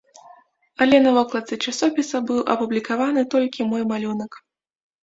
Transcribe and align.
Але 0.85 0.97
на 1.03 1.11
вокладцы 1.17 1.59
часопіса 1.65 2.17
быў 2.31 2.43
апублікаваны 2.57 3.21
толькі 3.37 3.71
мой 3.71 3.83
малюнак. 3.95 4.31